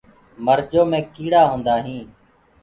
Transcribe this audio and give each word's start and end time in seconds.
مرجو 0.45 0.81
مي 0.91 0.99
ڪيڙآ 1.15 1.41
هوندآ 1.49 1.75
هين۔ 1.85 2.05